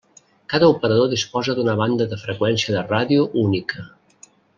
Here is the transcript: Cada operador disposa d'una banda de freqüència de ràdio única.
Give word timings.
Cada 0.51 0.69
operador 0.75 1.11
disposa 1.11 1.55
d'una 1.59 1.75
banda 1.81 2.07
de 2.13 2.19
freqüència 2.25 2.77
de 2.77 2.83
ràdio 2.93 3.27
única. 3.47 3.85